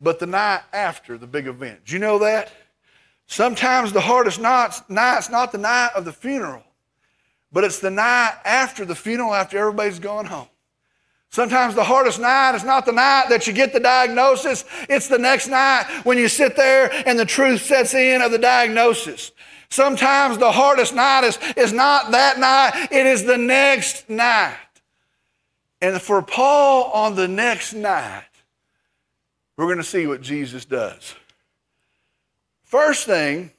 [0.00, 1.84] but the night after the big event.
[1.84, 2.52] Do you know that?
[3.26, 6.62] Sometimes the hardest night's, night's not the night of the funeral,
[7.52, 10.48] but it's the night after the funeral, after everybody's gone home.
[11.30, 15.18] Sometimes the hardest night is not the night that you get the diagnosis, it's the
[15.18, 19.32] next night when you sit there and the truth sets in of the diagnosis.
[19.72, 24.54] Sometimes the hardest night is, is not that night, it is the next night.
[25.80, 28.26] And for Paul on the next night,
[29.56, 31.14] we're going to see what Jesus does.
[32.64, 33.50] First thing,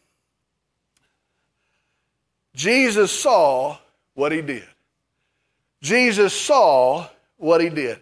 [2.56, 3.80] Jesus saw
[4.13, 4.67] what he did.
[5.82, 7.99] Jesus saw what he did.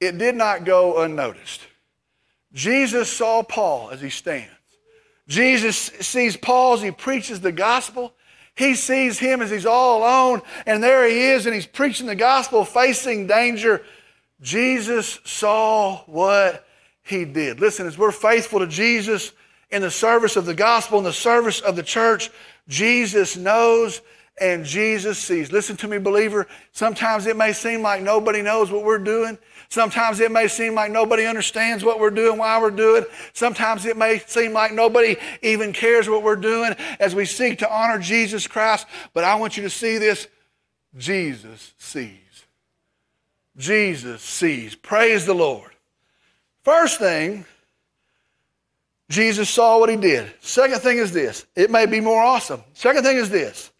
[0.00, 1.60] It did not go unnoticed.
[2.52, 4.50] Jesus saw Paul as he stands.
[5.28, 8.14] Jesus sees Paul as he preaches the gospel.
[8.54, 12.14] He sees him as he's all alone, and there he is, and he's preaching the
[12.14, 13.82] gospel, facing danger.
[14.42, 16.66] Jesus saw what
[17.02, 17.60] he did.
[17.60, 19.32] Listen, as we're faithful to Jesus
[19.70, 22.30] in the service of the gospel, in the service of the church,
[22.68, 24.02] Jesus knows
[24.40, 25.52] and Jesus sees.
[25.52, 26.46] Listen to me, believer.
[26.72, 29.38] Sometimes it may seem like nobody knows what we're doing.
[29.72, 33.04] Sometimes it may seem like nobody understands what we're doing, why we're doing.
[33.04, 33.10] It.
[33.32, 37.74] Sometimes it may seem like nobody even cares what we're doing as we seek to
[37.74, 38.86] honor Jesus Christ.
[39.14, 40.28] But I want you to see this
[40.94, 42.44] Jesus sees.
[43.56, 44.74] Jesus sees.
[44.74, 45.70] Praise the Lord.
[46.64, 47.46] First thing,
[49.08, 50.30] Jesus saw what he did.
[50.42, 52.62] Second thing is this it may be more awesome.
[52.74, 53.70] Second thing is this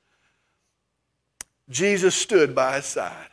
[1.69, 3.29] Jesus stood by his side.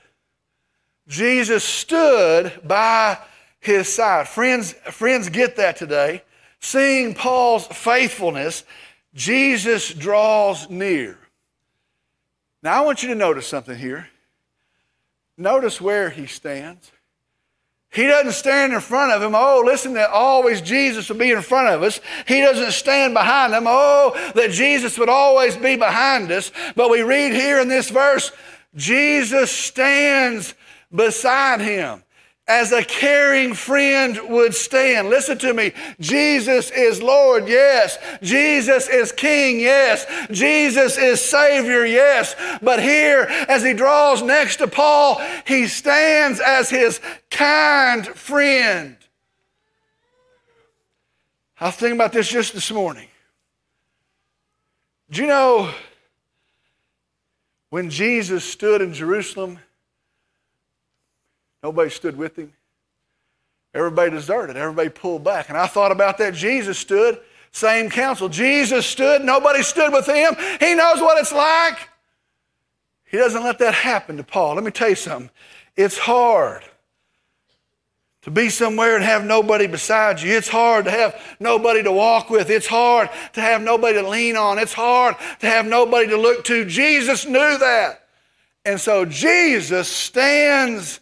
[1.10, 3.18] Jesus stood by
[3.60, 4.28] his side.
[4.28, 6.24] Friends, friends get that today.
[6.62, 8.64] Seeing Paul's faithfulness,
[9.16, 11.18] Jesus draws near.
[12.62, 14.08] Now I want you to notice something here.
[15.36, 16.92] Notice where he stands.
[17.92, 19.34] He doesn't stand in front of him.
[19.34, 22.00] Oh, listen, that always Jesus will be in front of us.
[22.28, 23.64] He doesn't stand behind him.
[23.66, 26.52] Oh, that Jesus would always be behind us.
[26.76, 28.32] But we read here in this verse,
[28.76, 30.54] Jesus stands
[30.92, 32.04] beside him
[32.50, 35.08] as a caring friend would stand.
[35.08, 35.72] Listen to me.
[36.00, 38.00] Jesus is Lord, yes.
[38.24, 40.08] Jesus is King, yes.
[40.32, 42.36] Jesus is Savior, yes.
[42.64, 47.00] But here, as he draws next to Paul, he stands as his
[47.30, 48.98] kind friend.
[51.60, 53.10] I was thinking about this just this morning.
[55.12, 55.72] Do you know
[57.70, 59.60] when Jesus stood in Jerusalem?
[61.64, 62.54] Nobody stood with him.
[63.74, 64.58] Everybody deserted.
[64.58, 65.50] Everybody pulled back.
[65.50, 66.34] And I thought about that.
[66.34, 67.20] Jesus stood,
[67.52, 68.30] same council.
[68.30, 69.24] Jesus stood.
[69.24, 70.36] Nobody stood with him.
[70.60, 71.78] He knows what it's like.
[73.06, 74.56] He doesn't let that happen to Paul.
[74.56, 75.32] Let me tell you something.
[75.76, 76.64] It's hard
[78.24, 80.36] to be somewhere and have nobody beside you.
[80.36, 82.50] It's hard to have nobody to walk with.
[82.50, 84.60] It's hard to have nobody to lean on.
[84.60, 86.66] It's hard to have nobody to look to.
[86.66, 88.08] Jesus knew that.
[88.66, 91.00] And so Jesus stands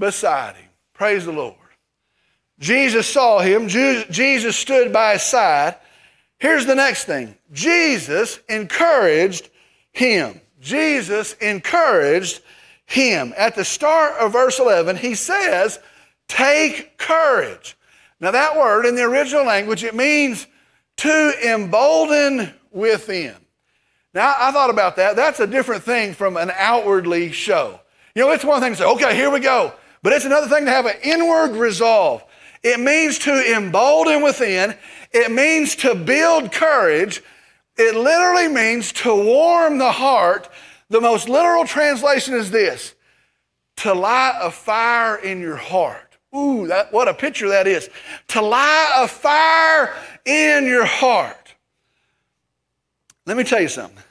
[0.00, 0.68] beside him.
[0.94, 1.54] Praise the Lord.
[2.58, 5.76] Jesus saw him, Jesus stood by his side.
[6.38, 9.48] Here's the next thing Jesus encouraged
[9.92, 10.40] him.
[10.60, 12.40] Jesus encouraged
[12.84, 13.32] him.
[13.36, 15.78] At the start of verse 11, he says,
[16.28, 17.76] Take courage.
[18.20, 20.46] Now, that word in the original language, it means
[20.98, 23.34] to embolden within.
[24.12, 25.16] Now, I thought about that.
[25.16, 27.80] That's a different thing from an outwardly show.
[28.14, 29.72] You know, it's one thing to say, okay, here we go.
[30.02, 32.24] But it's another thing to have an inward resolve.
[32.62, 34.76] It means to embolden within.
[35.12, 37.22] It means to build courage.
[37.76, 40.48] It literally means to warm the heart.
[40.88, 42.94] The most literal translation is this
[43.76, 46.18] to light a fire in your heart.
[46.36, 47.88] Ooh, that, what a picture that is.
[48.28, 51.54] To light a fire in your heart.
[53.26, 54.02] Let me tell you something.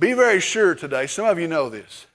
[0.00, 2.06] Be very sure today, some of you know this.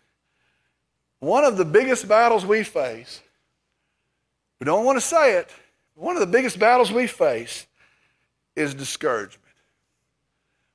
[1.24, 3.22] One of the biggest battles we face,
[4.60, 5.50] we don't want to say it,
[5.96, 7.66] one of the biggest battles we face
[8.58, 9.40] is discouragement.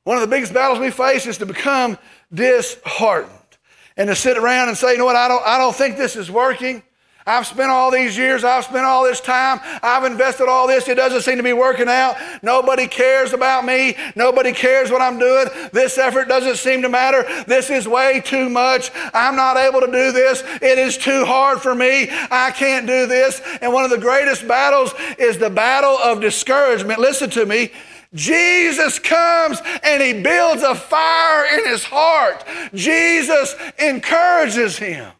[0.04, 1.98] One of the biggest battles we face is to become
[2.32, 3.58] disheartened
[3.98, 6.16] and to sit around and say, you know what, I don't, I don't think this
[6.16, 6.82] is working.
[7.28, 10.88] I've spent all these years, I've spent all this time, I've invested all this.
[10.88, 12.16] It doesn't seem to be working out.
[12.42, 13.96] Nobody cares about me.
[14.16, 15.48] Nobody cares what I'm doing.
[15.72, 17.24] This effort doesn't seem to matter.
[17.46, 18.90] This is way too much.
[19.12, 20.42] I'm not able to do this.
[20.62, 22.08] It is too hard for me.
[22.10, 23.42] I can't do this.
[23.60, 26.98] And one of the greatest battles is the battle of discouragement.
[26.98, 27.70] Listen to me.
[28.14, 32.42] Jesus comes and he builds a fire in his heart.
[32.72, 35.12] Jesus encourages him.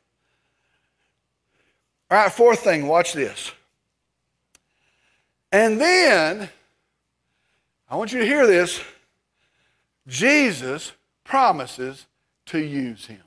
[2.11, 3.53] All right, fourth thing, watch this.
[5.53, 6.49] And then,
[7.91, 8.81] I want you to hear this
[10.07, 10.93] Jesus
[11.25, 12.07] promises
[12.47, 13.21] to use him.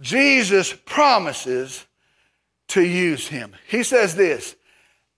[0.00, 1.86] Jesus promises
[2.68, 3.52] to use him.
[3.68, 4.54] He says this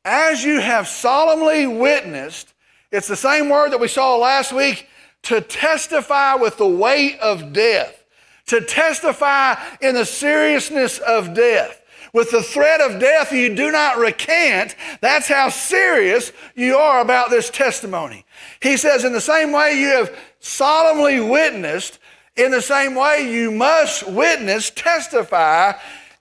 [0.04, 2.54] As you have solemnly witnessed,
[2.90, 4.88] it's the same word that we saw last week
[5.22, 8.04] to testify with the weight of death,
[8.46, 11.82] to testify in the seriousness of death.
[12.14, 14.76] With the threat of death, you do not recant.
[15.00, 18.24] That's how serious you are about this testimony.
[18.62, 21.98] He says, in the same way you have solemnly witnessed,
[22.36, 25.72] in the same way you must witness, testify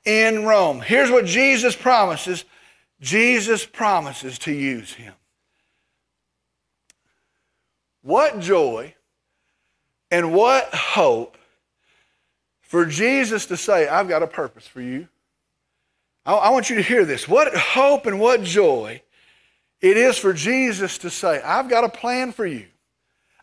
[0.03, 0.81] in Rome.
[0.81, 2.43] Here's what Jesus promises
[2.99, 5.13] Jesus promises to use him.
[8.01, 8.95] What joy
[10.09, 11.37] and what hope
[12.61, 15.07] for Jesus to say, I've got a purpose for you.
[16.25, 17.27] I, I, want you to hear this.
[17.27, 19.01] What hope and what joy
[19.81, 22.65] it is for Jesus to say, I've got a plan for you.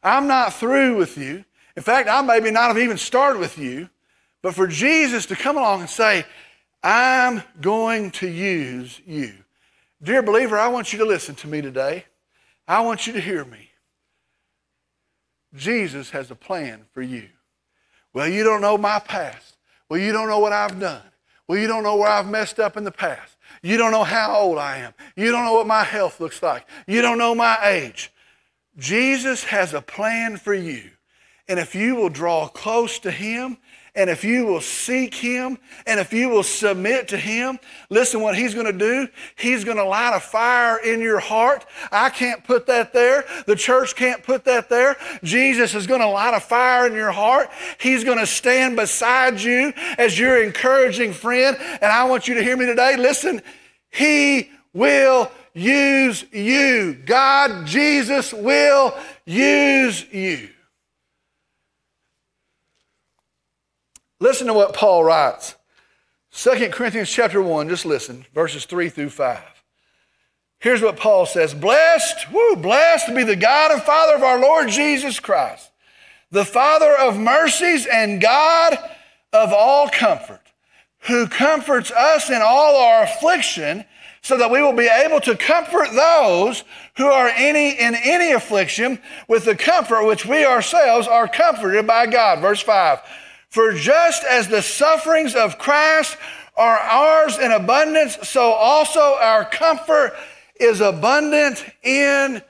[0.03, 1.45] I'm not through with you.
[1.77, 3.89] In fact, I maybe not have even started with you,
[4.43, 6.25] but for Jesus to come along and say,
[6.83, 9.35] I'm going to use you.
[10.03, 12.07] Dear believer, I want you to listen to me today.
[12.67, 13.69] I want you to hear me.
[15.55, 17.29] Jesus has a plan for you.
[18.15, 19.57] Well, you don't know my past.
[19.89, 21.03] Well, you don't know what I've done.
[21.51, 23.37] Well, you don't know where I've messed up in the past.
[23.61, 24.95] You don't know how old I am.
[25.17, 26.65] You don't know what my health looks like.
[26.87, 28.13] You don't know my age.
[28.79, 30.91] Jesus has a plan for you.
[31.49, 33.59] And if you will draw close to Him
[33.95, 38.37] and if you will seek Him and if you will submit to Him, listen what
[38.37, 39.09] He's going to do.
[39.37, 41.67] He's going to light a fire in your heart.
[41.91, 43.25] I can't put that there.
[43.47, 44.97] The church can't put that there.
[45.25, 47.51] Jesus is going to light a fire in your heart.
[47.79, 51.57] He's going to stand beside you as your encouraging friend.
[51.61, 52.97] And I want you to hear me today.
[52.97, 53.43] Listen,
[53.91, 56.95] He will use you.
[56.95, 60.49] God, Jesus will use you.
[64.21, 65.57] Listen to what Paul writes.
[66.33, 69.41] 2 Corinthians chapter 1, just listen, verses 3 through 5.
[70.61, 74.69] Here's what Paul says Blessed, woo, blessed be the God and Father of our Lord
[74.69, 75.71] Jesus Christ,
[76.31, 78.79] the Father of mercies and God
[79.33, 80.43] of all comfort,
[81.01, 83.85] who comforts us in all our affliction,
[84.23, 86.63] so that we will be able to comfort those
[86.99, 92.07] who are any, in any affliction with the comfort which we ourselves are comforted by
[92.07, 92.41] God.
[92.41, 93.01] Verse 5.
[93.51, 96.17] For just as the sufferings of Christ
[96.57, 100.15] are ours in abundance, so also our comfort
[100.59, 102.43] is abundant in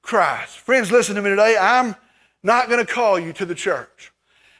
[0.00, 0.58] Christ.
[0.58, 1.56] Friends, listen to me today.
[1.60, 1.94] I'm
[2.42, 4.12] not going to call you to the church.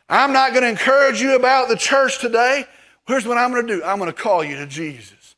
[0.08, 2.64] I'm not going to encourage you about the church today.
[3.06, 5.36] Here's what I'm going to do I'm going to call you to Jesus.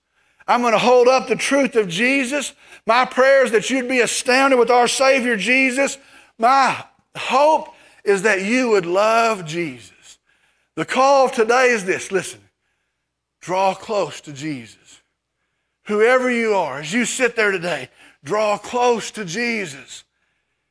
[0.48, 2.54] I'm going to hold up the truth of Jesus.
[2.86, 5.96] My prayer is that you'd be astounded with our Savior Jesus.
[6.38, 6.84] My
[7.16, 7.68] hope
[8.02, 9.89] is that you would love Jesus.
[10.76, 12.40] The call today is this listen,
[13.40, 15.00] draw close to Jesus.
[15.84, 17.88] Whoever you are, as you sit there today,
[18.22, 20.04] draw close to Jesus.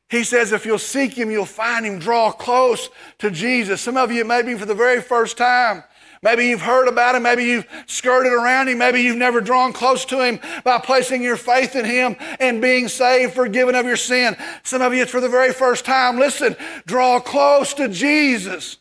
[0.10, 2.00] He says, if you'll seek Him, you'll find Him.
[2.00, 2.90] Draw close
[3.20, 3.82] to Jesus.
[3.82, 5.84] Some of you, maybe for the very first time,
[6.24, 10.06] maybe you've heard about Him, maybe you've skirted around Him, maybe you've never drawn close
[10.06, 14.36] to Him by placing your faith in Him and being saved, forgiven of your sin.
[14.64, 16.18] Some of you, it's for the very first time.
[16.18, 16.56] Listen,
[16.88, 18.78] draw close to Jesus.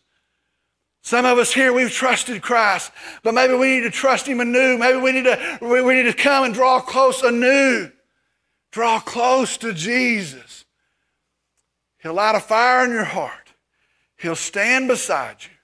[1.08, 2.92] Some of us here, we've trusted Christ,
[3.22, 4.76] but maybe we need to trust Him anew.
[4.76, 7.90] Maybe we need to, we need to come and draw close anew.
[8.72, 10.66] Draw close to Jesus.
[12.02, 13.54] He'll light a fire in your heart.
[14.18, 15.56] He'll stand beside you,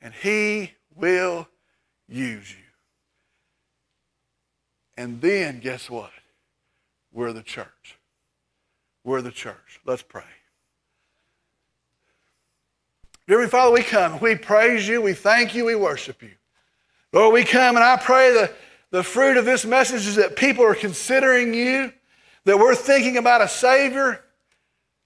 [0.00, 1.46] and He will
[2.08, 2.56] use you.
[4.96, 6.10] And then, guess what?
[7.12, 8.00] We're the church.
[9.04, 9.78] We're the church.
[9.84, 10.24] Let's pray.
[13.32, 14.20] Dear Father, we come.
[14.20, 15.00] We praise you.
[15.00, 15.64] We thank you.
[15.64, 16.32] We worship you.
[17.14, 18.54] Lord, we come and I pray that
[18.90, 21.94] the fruit of this message is that people are considering you,
[22.44, 24.22] that we're thinking about a Savior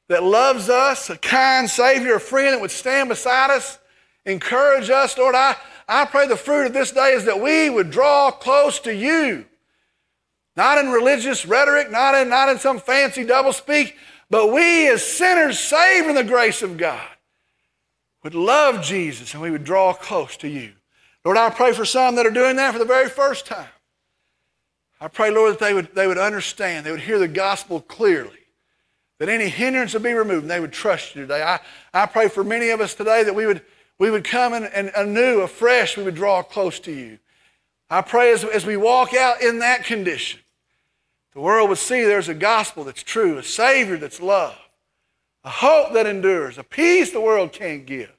[0.08, 3.78] that loves us, a kind Savior, a friend that would stand beside us,
[4.24, 5.16] encourage us.
[5.16, 5.54] Lord, I,
[5.86, 9.44] I pray the fruit of this day is that we would draw close to you.
[10.56, 13.92] Not in religious rhetoric, not in, not in some fancy doublespeak,
[14.28, 17.06] but we as sinners saved in the grace of God
[18.26, 20.72] would love Jesus and we would draw close to you.
[21.24, 23.68] Lord, I pray for some that are doing that for the very first time.
[25.00, 28.40] I pray, Lord, that they would, they would understand, they would hear the gospel clearly,
[29.20, 31.40] that any hindrance would be removed, and they would trust you today.
[31.40, 31.60] I,
[31.94, 33.62] I pray for many of us today that we would,
[33.96, 37.20] we would come and, and anew, afresh, we would draw close to you.
[37.88, 40.40] I pray as, as we walk out in that condition,
[41.32, 44.58] the world would see there's a gospel that's true, a Savior that's love,
[45.44, 48.10] a hope that endures, a peace the world can't give,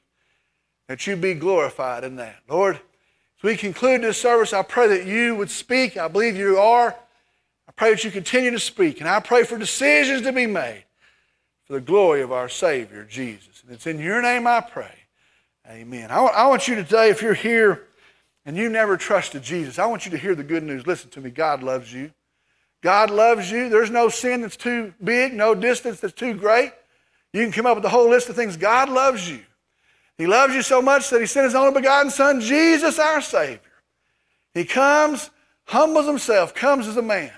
[0.87, 2.37] that you be glorified in that.
[2.49, 5.97] Lord, as we conclude this service, I pray that you would speak.
[5.97, 6.95] I believe you are.
[7.67, 8.99] I pray that you continue to speak.
[8.99, 10.85] And I pray for decisions to be made
[11.65, 13.61] for the glory of our Savior, Jesus.
[13.63, 14.93] And it's in your name I pray.
[15.69, 16.09] Amen.
[16.09, 17.87] I want, you today, if you're here
[18.45, 20.87] and you never trusted Jesus, I want you to hear the good news.
[20.87, 21.29] Listen to me.
[21.29, 22.11] God loves you.
[22.81, 23.67] God loves you.
[23.67, 26.71] There's no sin that's too big, no distance that's too great.
[27.33, 28.55] You can come up with a whole list of things.
[28.55, 29.41] God loves you.
[30.17, 33.59] He loves you so much that He sent His only begotten Son, Jesus, our Savior.
[34.53, 35.29] He comes,
[35.65, 37.33] humbles Himself, comes as a man,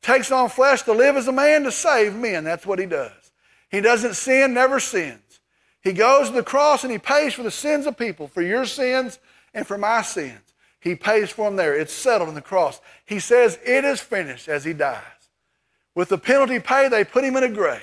[0.00, 2.44] takes on flesh to live as a man to save men.
[2.44, 3.32] That's what He does.
[3.70, 5.40] He doesn't sin, never sins.
[5.82, 8.64] He goes to the cross and he pays for the sins of people, for your
[8.64, 9.18] sins
[9.52, 10.54] and for my sins.
[10.78, 11.74] He pays for them there.
[11.74, 12.80] It's settled on the cross.
[13.04, 15.02] He says, It is finished as he dies.
[15.94, 17.80] With the penalty paid, they put him in a grave.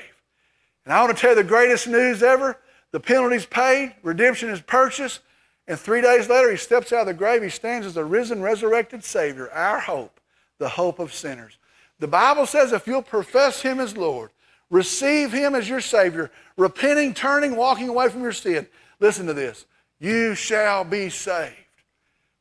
[0.86, 2.58] And I want to tell you the greatest news ever.
[2.92, 5.22] The penalty's paid, redemption is purchased,
[5.68, 7.44] and three days later he steps out of the grave.
[7.44, 10.20] He stands as the risen, resurrected Savior, our hope,
[10.58, 11.58] the hope of sinners.
[12.00, 14.32] The Bible says if you'll profess him as Lord,
[14.70, 18.68] receive him as your Savior, repenting, turning, walking away from your sin,
[19.00, 19.66] listen to this
[20.00, 21.56] you shall be saved.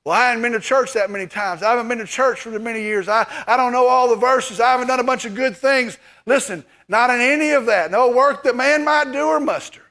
[0.05, 1.63] Well, I haven't been to church that many times.
[1.63, 3.09] I haven't been to church for many years.
[3.09, 4.61] I, I don't know all the verses.
[4.61, 5.99] I haven't done a bunch of good things.
[6.25, 7.91] Listen, not in any of that.
[7.91, 9.83] No work that man might do or muster.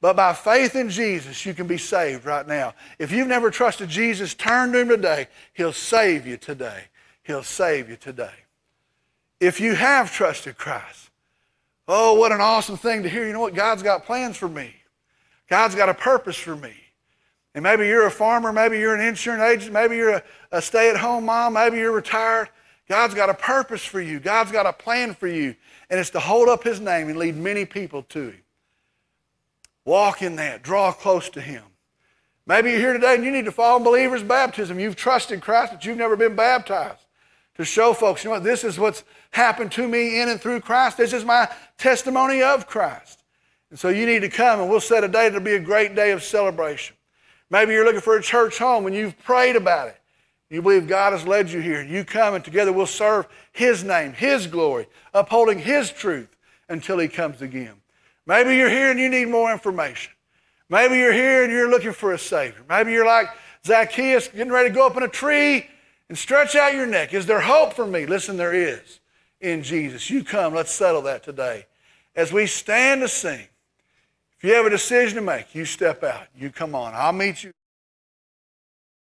[0.00, 2.74] But by faith in Jesus, you can be saved right now.
[2.98, 5.28] If you've never trusted Jesus, turn to him today.
[5.52, 6.84] He'll save you today.
[7.22, 8.32] He'll save you today.
[9.40, 11.10] If you have trusted Christ,
[11.92, 13.26] Oh, what an awesome thing to hear.
[13.26, 13.52] You know what?
[13.52, 14.72] God's got plans for me.
[15.48, 16.72] God's got a purpose for me.
[17.52, 20.22] And maybe you're a farmer, maybe you're an insurance agent, maybe you're a,
[20.52, 22.48] a stay at home mom, maybe you're retired.
[22.88, 24.20] God's got a purpose for you.
[24.20, 25.56] God's got a plan for you.
[25.90, 28.42] And it's to hold up His name and lead many people to Him.
[29.90, 31.64] Walk in that, draw close to Him.
[32.46, 34.78] Maybe you're here today and you need to follow in believer's baptism.
[34.78, 37.04] You've trusted Christ, but you've never been baptized
[37.56, 40.60] to show folks, you know what, this is what's happened to me in and through
[40.60, 40.96] Christ.
[40.96, 43.24] This is my testimony of Christ.
[43.70, 45.96] And so you need to come and we'll set a day that'll be a great
[45.96, 46.94] day of celebration.
[47.50, 50.00] Maybe you're looking for a church home and you've prayed about it.
[50.50, 51.82] You believe God has led you here.
[51.82, 56.36] You come and together we'll serve His name, His glory, upholding His truth
[56.68, 57.79] until He comes again.
[58.30, 60.12] Maybe you're here and you need more information.
[60.68, 62.62] Maybe you're here and you're looking for a Savior.
[62.68, 63.26] Maybe you're like
[63.66, 65.66] Zacchaeus getting ready to go up in a tree
[66.08, 67.12] and stretch out your neck.
[67.12, 68.06] Is there hope for me?
[68.06, 69.00] Listen, there is
[69.40, 70.08] in Jesus.
[70.10, 71.66] You come, let's settle that today.
[72.14, 73.48] As we stand to sing,
[74.38, 76.28] if you have a decision to make, you step out.
[76.38, 76.92] You come on.
[76.94, 77.52] I'll meet you.